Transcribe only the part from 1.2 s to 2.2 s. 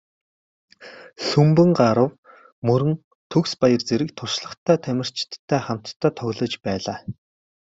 Лхүмбэнгарав,